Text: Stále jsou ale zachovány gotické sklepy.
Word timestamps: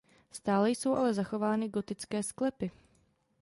Stále 0.31 0.69
jsou 0.71 0.95
ale 0.95 1.13
zachovány 1.13 1.69
gotické 1.69 2.23
sklepy. 2.23 2.71